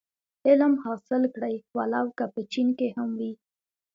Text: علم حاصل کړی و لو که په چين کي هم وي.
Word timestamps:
علم 0.47 0.73
حاصل 0.83 1.23
کړی 1.35 1.55
و 1.75 1.77
لو 1.93 2.05
که 2.17 2.25
په 2.33 2.41
چين 2.51 2.67
کي 2.79 2.87
هم 2.95 3.09
وي. 3.19 3.33